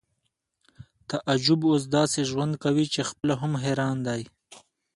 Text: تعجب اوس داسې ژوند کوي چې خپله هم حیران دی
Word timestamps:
تعجب 1.09 1.61
اوس 1.69 1.83
داسې 1.97 2.19
ژوند 2.29 2.53
کوي 2.63 2.85
چې 2.93 3.01
خپله 3.09 3.33
هم 3.41 3.53
حیران 3.63 3.97
دی 4.07 4.21